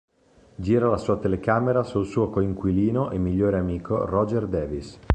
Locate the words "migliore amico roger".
3.19-4.47